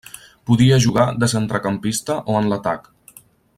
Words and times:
Podia 0.49 0.79
jugar 0.85 1.05
de 1.25 1.29
centrecampista 1.35 2.17
o 2.35 2.39
en 2.41 2.51
l'atac. 2.53 2.91